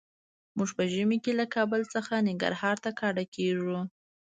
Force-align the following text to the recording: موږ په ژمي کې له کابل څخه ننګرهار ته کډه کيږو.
موږ 0.57 0.69
په 0.77 0.83
ژمي 0.93 1.17
کې 1.23 1.31
له 1.39 1.45
کابل 1.55 1.81
څخه 1.93 2.13
ننګرهار 2.27 2.77
ته 2.83 2.89
کډه 2.99 3.23
کيږو. 3.35 3.79